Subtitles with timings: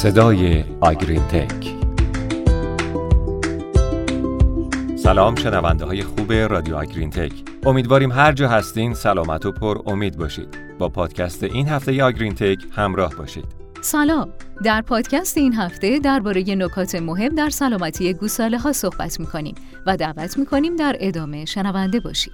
[0.00, 1.74] صدای آگرین تک
[4.96, 7.32] سلام شنونده های خوب رادیو آگرین تک
[7.66, 10.48] امیدواریم هر جا هستین سلامت و پر امید باشید.
[10.78, 13.44] با پادکست این هفته آگرین تک همراه باشید.
[13.80, 14.32] سلام.
[14.64, 19.54] در پادکست این هفته درباره نکات مهم در سلامتی گوساله ها صحبت می
[19.86, 22.32] و دعوت می در ادامه شنونده باشید.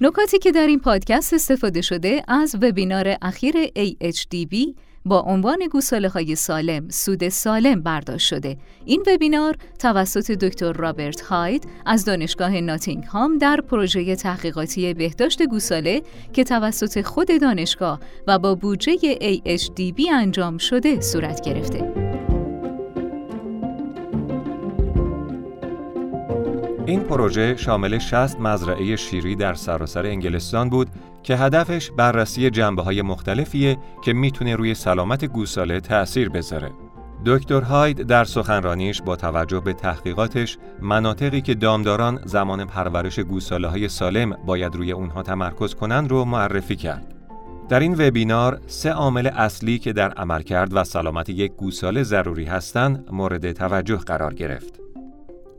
[0.00, 4.74] نکاتی که در این پادکست استفاده شده از وبینار اخیر AHDB
[5.06, 8.56] با عنوان گوساله های سالم سود سالم برداشت شده.
[8.84, 16.02] این وبینار توسط دکتر رابرت هاید از دانشگاه ناتینگهام در پروژه تحقیقاتی بهداشت گوساله
[16.32, 22.05] که توسط خود دانشگاه و با بودجه AHDB انجام شده صورت گرفته.
[26.86, 30.88] این پروژه شامل 60 مزرعه شیری در سراسر انگلستان بود
[31.22, 36.70] که هدفش بررسی جنبه های مختلفیه که می‌تونه روی سلامت گوساله تأثیر بذاره.
[37.24, 43.88] دکتر هاید در سخنرانیش با توجه به تحقیقاتش مناطقی که دامداران زمان پرورش گوساله های
[43.88, 47.14] سالم باید روی اونها تمرکز کنند رو معرفی کرد.
[47.68, 53.08] در این وبینار سه عامل اصلی که در عملکرد و سلامت یک گوساله ضروری هستند
[53.12, 54.85] مورد توجه قرار گرفت.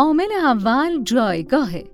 [0.00, 1.84] عامل اول جایگاهه.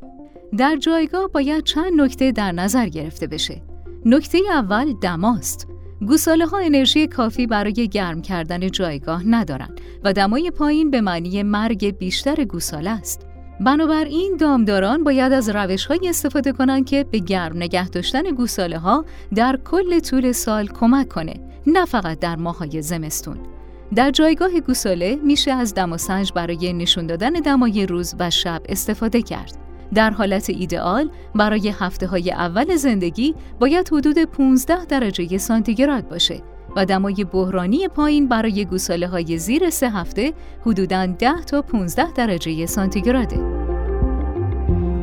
[0.58, 3.62] در جایگاه باید چند نکته در نظر گرفته بشه.
[4.04, 5.68] نکته اول دماست.
[6.00, 11.98] گوساله ها انرژی کافی برای گرم کردن جایگاه ندارند و دمای پایین به معنی مرگ
[11.98, 13.26] بیشتر گوساله است.
[13.60, 19.04] بنابراین دامداران باید از روش های استفاده کنند که به گرم نگه داشتن گوساله ها
[19.34, 21.34] در کل طول سال کمک کنه
[21.66, 23.55] نه فقط در ماهای زمستون.
[23.94, 29.58] در جایگاه گوساله میشه از دماسنج برای نشون دادن دمای روز و شب استفاده کرد.
[29.94, 36.42] در حالت ایدئال برای هفته های اول زندگی باید حدود 15 درجه سانتیگراد باشه
[36.76, 40.32] و دمای بحرانی پایین برای گوساله های زیر سه هفته
[40.66, 43.36] حدوداً 10 تا 15 درجه سانتیگراده.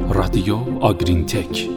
[0.09, 1.69] رادیو آگرین تک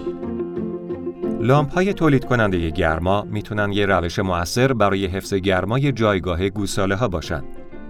[1.47, 7.09] لامپ های تولید کننده گرما می‌تونن یه روش موثر برای حفظ گرمای جایگاه گوساله ها
[7.09, 7.43] باشن.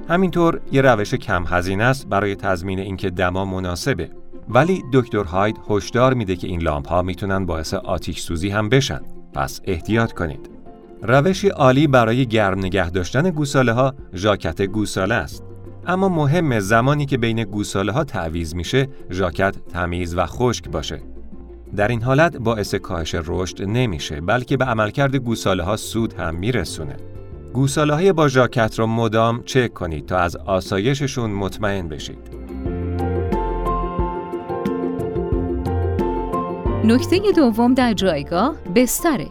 [0.09, 4.11] همینطور یه روش کم هزینه است برای تضمین اینکه دما مناسبه.
[4.49, 9.01] ولی دکتر هاید هشدار میده که این لامپ ها می‌تونن باعث آتیش سوزی هم بشن.
[9.35, 10.51] پس احتیاط کنید.
[11.03, 15.45] روشی عالی برای گرم نگه داشتن گوساله ها ژاکت گوساله است.
[15.87, 21.16] اما مهم زمانی که بین گوساله ها تعویز میشه ژاکت تمیز و خشک باشه.
[21.77, 26.97] در این حالت باعث کاهش رشد نمیشه بلکه به عملکرد گوساله ها سود هم میرسونه.
[27.53, 32.19] گوساله های با ژاکت را مدام چک کنید تا از آسایششون مطمئن بشید.
[36.85, 39.29] نکته دوم در جایگاه بستره.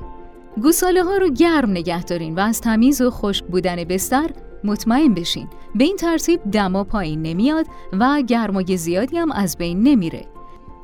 [0.61, 4.29] گوساله ها رو گرم نگه دارین و از تمیز و خشک بودن بستر
[4.63, 5.47] مطمئن بشین.
[5.75, 7.65] به این ترتیب دما پایین نمیاد
[7.99, 10.34] و گرمای زیادی هم از بین نمیره.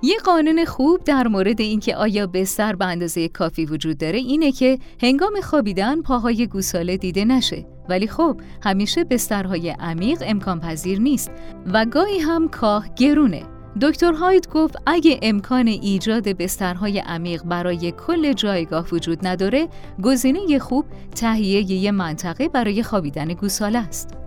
[0.04, 4.80] یه قانون خوب در مورد اینکه آیا بستر به اندازه کافی وجود داره اینه که
[5.02, 7.66] هنگام خوابیدن پاهای گوساله دیده نشه.
[7.90, 11.32] ولی خب همیشه بسترهای عمیق امکان پذیر نیست
[11.74, 13.44] و گاهی هم کاه گرونه.
[13.82, 19.68] دکتر هاید گفت اگه امکان ایجاد بسترهای عمیق برای کل جایگاه وجود نداره
[20.04, 20.86] گزینه خوب
[21.16, 24.18] تهیه یه منطقه برای خوابیدن گوساله است.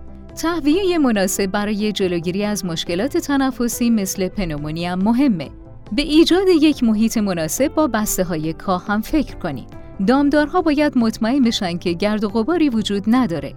[0.41, 5.64] تهویه مناسب برای جلوگیری از مشکلات تنفسی مثل پنومونی مهمه.
[5.95, 9.67] به ایجاد یک محیط مناسب با بسته های کاه هم فکر کنید.
[10.07, 13.53] دامدارها باید مطمئن بشن که گرد و غباری وجود نداره.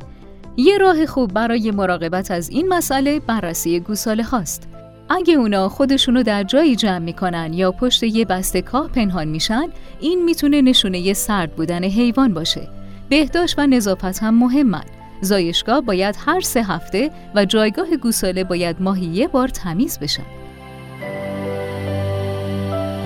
[0.56, 4.68] یه راه خوب برای مراقبت از این مسئله بررسی گوساله هاست.
[5.10, 9.68] اگه اونا خودشونو در جایی جمع می‌کنن یا پشت یه بسته کاه پنهان میشن،
[10.00, 12.68] این می‌تونه نشونه سرد بودن حیوان باشه.
[13.08, 14.84] بهداشت و نظافت هم مهمن.
[15.20, 20.26] زایشگاه باید هر سه هفته و جایگاه گوساله باید ماهی یه بار تمیز بشن.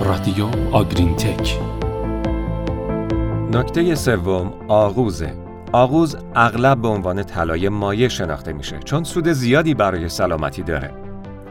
[0.05, 1.59] رادیو آگرین تک
[3.51, 5.33] نکته سوم آغوزه.
[5.71, 10.91] آغوز اغلب به عنوان طلای مایع شناخته میشه چون سود زیادی برای سلامتی داره.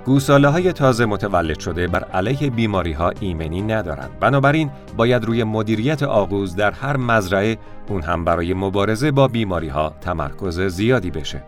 [0.04, 4.10] گوساله های تازه متولد شده بر علیه بیماری ها ایمنی ندارند.
[4.20, 9.92] بنابراین باید روی مدیریت آغوز در هر مزرعه اون هم برای مبارزه با بیماری ها
[10.00, 11.42] تمرکز زیادی بشه.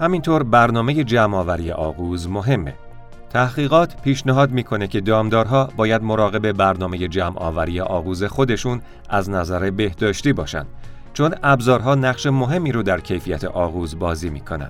[0.00, 2.74] همینطور برنامه جمعآوری آغوز مهمه.
[3.30, 10.32] تحقیقات پیشنهاد می‌کنه که دامدارها باید مراقب برنامه جمع آوری آغوز خودشون از نظر بهداشتی
[10.32, 10.66] باشند
[11.12, 14.68] چون ابزارها نقش مهمی رو در کیفیت آغوز بازی می‌کنن.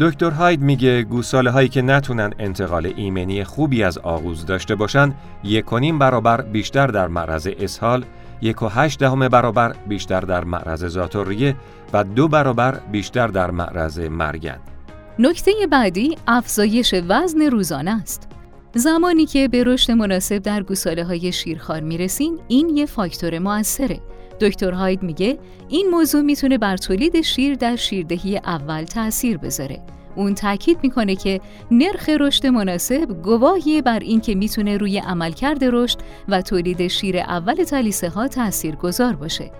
[0.00, 5.14] دکتر هاید میگه گوساله هایی که نتونن انتقال ایمنی خوبی از آغوز داشته باشن
[5.44, 5.64] یک
[5.98, 8.04] برابر بیشتر در معرض اسهال
[8.40, 11.56] یک و هشت دهم برابر بیشتر در معرض زاتوریه
[11.92, 14.73] و دو برابر بیشتر در معرض مرگند.
[15.18, 18.28] نکته بعدی افزایش وزن روزانه است.
[18.74, 24.00] زمانی که به رشد مناسب در گوساله های شیرخوار می‌رسین این یه فاکتور موثره.
[24.40, 25.38] دکتر هاید میگه
[25.68, 29.82] این موضوع می‌تونه بر تولید شیر در شیردهی اول تاثیر بذاره.
[30.16, 31.40] اون تاکید می‌کنه که
[31.70, 37.54] نرخ رشد مناسب گواهی بر این که می‌تونه روی عملکرد رشد و تولید شیر اول
[37.54, 39.50] تلیسه ها تأثیر گذار باشه.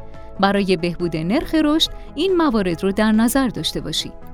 [0.41, 4.34] برای بهبود نرخ رشد این موارد رو در نظر داشته باشید.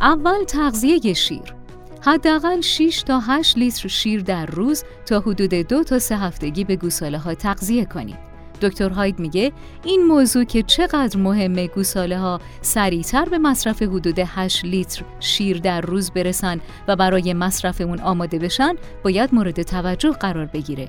[0.00, 1.54] اول تغذیه شیر
[2.00, 6.76] حداقل 6 تا 8 لیتر شیر در روز تا حدود دو تا سه هفتگی به
[6.76, 8.16] گوساله ها تغذیه کنید.
[8.62, 9.52] دکتر هاید میگه
[9.84, 15.80] این موضوع که چقدر مهمه گوساله ها سریعتر به مصرف حدود 8 لیتر شیر در
[15.80, 20.88] روز برسن و برای مصرف اون آماده بشن باید مورد توجه قرار بگیره.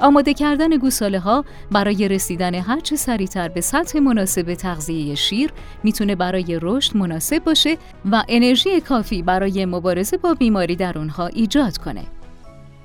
[0.00, 5.50] آماده کردن گوساله ها برای رسیدن هرچه سریعتر به سطح مناسب تغذیه شیر
[5.84, 7.76] می‌تونه برای رشد مناسب باشه
[8.12, 12.02] و انرژی کافی برای مبارزه با بیماری در اونها ایجاد کنه.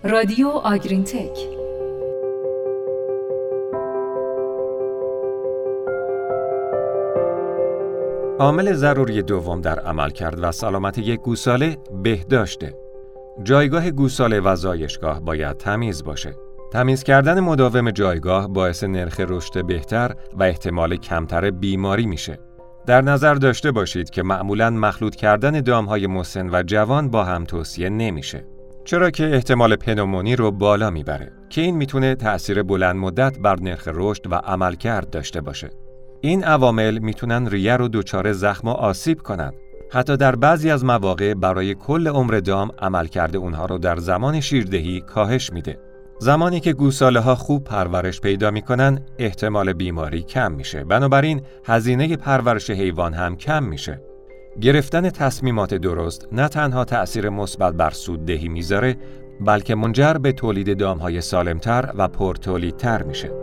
[0.03, 1.61] رادیو آگرین تک
[8.39, 12.73] عامل ضروری دوم در عمل کرد و سلامت یک گوساله بهداشته.
[13.43, 16.35] جایگاه گوساله و زایشگاه باید تمیز باشه.
[16.71, 22.39] تمیز کردن مداوم جایگاه باعث نرخ رشد بهتر و احتمال کمتر بیماری میشه.
[22.85, 27.89] در نظر داشته باشید که معمولا مخلوط کردن دامهای مسن و جوان با هم توصیه
[27.89, 28.45] نمیشه.
[28.85, 33.87] چرا که احتمال پنومونی رو بالا می‌بره که این می‌تونه تأثیر بلند مدت بر نرخ
[33.93, 35.69] رشد و عملکرد داشته باشه.
[36.21, 39.53] این عوامل می‌تونن ریه رو دچار زخم و آسیب کنند.
[39.91, 45.01] حتی در بعضی از مواقع برای کل عمر دام عملکرد اونها رو در زمان شیردهی
[45.01, 45.90] کاهش میده.
[46.21, 50.83] زمانی که گوساله ها خوب پرورش پیدا می‌کنن احتمال بیماری کم میشه.
[50.83, 54.01] بنابراین هزینه پرورش حیوان هم کم میشه.
[54.61, 58.97] گرفتن تصمیمات درست نه تنها تأثیر مثبت بر سوددهی می‌ذاره
[59.45, 63.40] بلکه منجر به تولید دامهای سالمتر و پرتولیدتر میشه.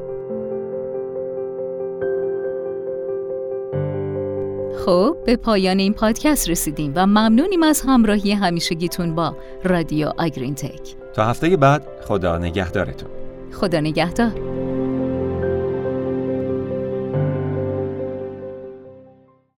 [4.89, 10.97] خب به پایان این پادکست رسیدیم و ممنونیم از همراهی همیشگیتون با رادیو آگرین تک
[11.15, 13.09] تا هفته بعد خدا نگهدارتون.
[13.53, 14.58] خدا نگهدار.